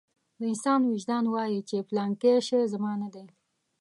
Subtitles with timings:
[0.37, 3.25] د انسان وجدان وايي چې پلانکی شی زما نه دی.